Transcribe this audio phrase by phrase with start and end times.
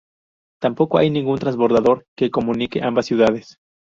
[0.59, 3.59] Tampoco hay ningún transbordador que comunique ambas ciudades.